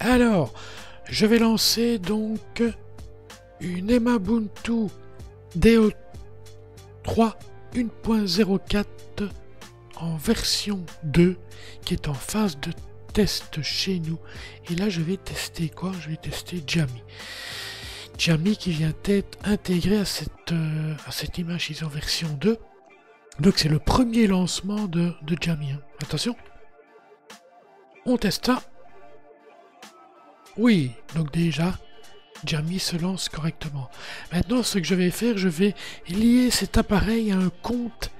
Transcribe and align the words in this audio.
Alors, 0.00 0.52
je 1.04 1.26
vais 1.26 1.38
lancer 1.38 1.98
donc 1.98 2.62
une 3.60 3.90
Emabuntu 3.90 4.88
DO 5.54 5.90
3 7.02 7.36
1.04 7.74 8.84
en 9.96 10.16
version 10.16 10.84
2 11.04 11.36
qui 11.84 11.94
est 11.94 12.08
en 12.08 12.14
phase 12.14 12.58
de 12.60 12.72
test 13.12 13.62
chez 13.62 14.00
nous. 14.00 14.18
Et 14.70 14.74
là, 14.74 14.88
je 14.88 15.00
vais 15.00 15.16
tester 15.16 15.68
quoi? 15.68 15.92
Je 16.00 16.10
vais 16.10 16.16
tester 16.16 16.62
Jamie 16.66 17.02
Jamie 18.18 18.56
qui 18.56 18.70
vient 18.70 18.94
être 19.04 19.38
intégré 19.44 19.98
à 19.98 20.04
cette, 20.04 20.52
euh, 20.52 20.94
à 21.06 21.10
cette 21.12 21.38
image 21.38 21.70
ISO 21.70 21.88
version 21.88 22.28
2. 22.40 22.58
Donc 23.40 23.58
c'est 23.58 23.68
le 23.68 23.78
premier 23.78 24.26
lancement 24.26 24.86
de, 24.86 25.12
de 25.22 25.36
Jammy. 25.40 25.72
Hein. 25.72 25.80
Attention. 26.02 26.36
On 28.06 28.16
teste 28.16 28.46
ça. 28.46 28.62
Oui, 30.56 30.92
donc 31.14 31.30
déjà, 31.32 31.74
Jammy 32.44 32.78
se 32.78 32.96
lance 32.96 33.28
correctement. 33.28 33.90
Maintenant, 34.32 34.62
ce 34.62 34.78
que 34.78 34.84
je 34.84 34.94
vais 34.94 35.10
faire, 35.10 35.36
je 35.36 35.48
vais 35.48 35.74
lier 36.08 36.50
cet 36.50 36.78
appareil 36.78 37.30
à 37.32 37.36
un 37.36 37.50
compte 37.62 38.10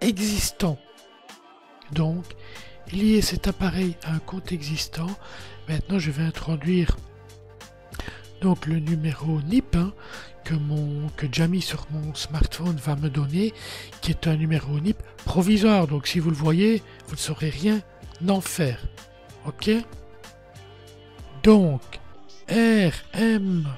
existant. 0.00 0.78
Donc, 1.92 2.24
lier 2.92 3.20
cet 3.20 3.48
appareil 3.48 3.96
à 4.04 4.12
un 4.14 4.18
compte 4.20 4.52
existant. 4.52 5.10
Maintenant, 5.68 5.98
je 5.98 6.10
vais 6.10 6.22
introduire 6.22 6.96
donc 8.42 8.66
le 8.66 8.80
numéro 8.80 9.40
NIP 9.42 9.76
que, 10.44 10.54
mon, 10.54 11.08
que 11.16 11.26
Jamie 11.30 11.62
sur 11.62 11.86
mon 11.92 12.12
smartphone 12.14 12.76
va 12.76 12.96
me 12.96 13.08
donner, 13.08 13.54
qui 14.00 14.10
est 14.10 14.26
un 14.26 14.36
numéro 14.36 14.80
NIP 14.80 15.00
provisoire. 15.24 15.86
Donc, 15.86 16.08
si 16.08 16.18
vous 16.18 16.30
le 16.30 16.36
voyez, 16.36 16.82
vous 17.06 17.14
ne 17.14 17.20
saurez 17.20 17.50
rien 17.50 17.80
en 18.28 18.40
faire. 18.40 18.84
Ok? 19.46 19.70
Donc, 21.44 21.82
R, 22.50 22.92
M, 23.14 23.68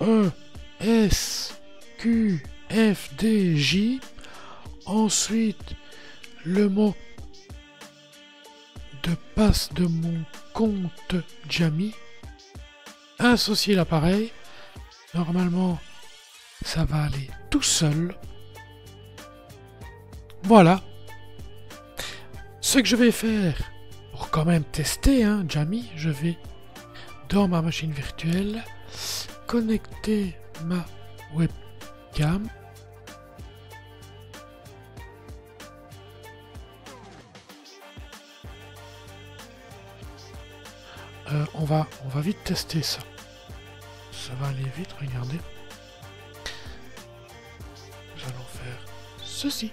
E, 0.00 0.30
S, 0.80 1.60
Q, 1.98 2.42
F, 2.70 3.14
D, 3.18 3.56
J. 3.56 4.00
Ensuite, 4.86 5.74
le 6.44 6.70
mot 6.70 6.94
de 9.02 9.14
passe 9.34 9.72
de 9.74 9.84
mon 9.86 10.24
compte 10.54 11.16
Jamie. 11.50 11.92
Associer 13.18 13.74
l'appareil. 13.74 14.32
Normalement, 15.14 15.78
ça 16.64 16.84
va 16.84 17.04
aller 17.04 17.30
tout 17.50 17.62
seul. 17.62 18.14
Voilà. 20.42 20.80
Ce 22.60 22.78
que 22.78 22.86
je 22.86 22.96
vais 22.96 23.12
faire, 23.12 23.56
pour 24.12 24.30
quand 24.30 24.44
même 24.44 24.64
tester, 24.64 25.24
hein, 25.24 25.44
Jamie, 25.48 25.90
je 25.96 26.10
vais 26.10 26.36
dans 27.28 27.48
ma 27.48 27.62
machine 27.62 27.92
virtuelle 27.92 28.62
connecter 29.46 30.34
ma 30.64 30.84
webcam. 31.34 32.48
Euh, 41.32 41.44
on, 41.54 41.64
va, 41.64 41.88
on 42.04 42.08
va 42.08 42.20
vite 42.20 42.42
tester 42.44 42.82
ça. 42.82 43.00
Ça 44.12 44.32
va 44.34 44.48
aller 44.48 44.68
vite, 44.76 44.92
regardez. 45.00 45.40
Nous 48.16 48.22
allons 48.22 48.44
faire 48.44 48.78
ceci. 49.22 49.72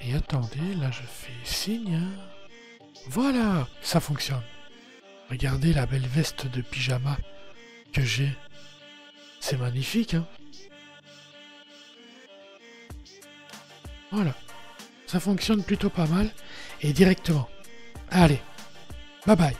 Et 0.00 0.14
attendez, 0.14 0.74
là 0.78 0.90
je 0.90 1.02
fais 1.02 1.32
signe. 1.44 1.94
Hein. 1.94 2.88
Voilà, 3.08 3.66
ça 3.80 4.00
fonctionne. 4.00 4.42
Regardez 5.30 5.72
la 5.72 5.86
belle 5.86 6.06
veste 6.06 6.46
de 6.46 6.60
pyjama 6.60 7.16
que 7.92 8.02
j'ai. 8.02 8.30
C'est 9.40 9.58
magnifique, 9.58 10.14
hein 10.14 10.26
Voilà. 14.10 14.34
Ça 15.06 15.20
fonctionne 15.20 15.62
plutôt 15.62 15.90
pas 15.90 16.06
mal. 16.06 16.30
Et 16.80 16.92
directement. 16.92 17.48
Allez. 18.10 18.40
Bye 19.26 19.36
bye. 19.36 19.56